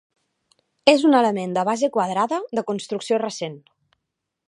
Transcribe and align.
És 0.93 1.03
un 1.09 1.17
element 1.19 1.53
de 1.59 1.65
base 1.71 1.91
quadrada, 1.99 2.43
de 2.61 2.67
construcció 2.73 3.25
recent. 3.27 3.63